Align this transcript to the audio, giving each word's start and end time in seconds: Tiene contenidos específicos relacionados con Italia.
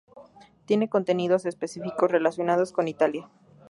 Tiene 0.65 0.89
contenidos 0.89 1.45
específicos 1.45 2.09
relacionados 2.09 2.71
con 2.71 2.87
Italia. 2.87 3.29